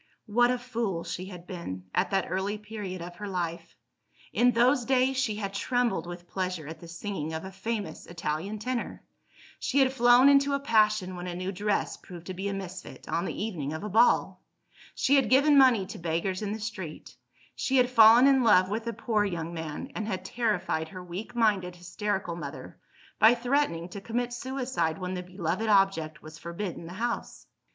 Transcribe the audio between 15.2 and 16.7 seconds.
given money to beggars in the